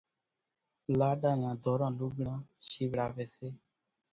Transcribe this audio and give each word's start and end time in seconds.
لاڏا 0.99 1.31
نان 1.41 1.55
ڌوران 1.63 1.91
لوُڳڙان 1.99 2.39
شيوڙاويَ 2.67 3.25
سي۔ 3.35 3.47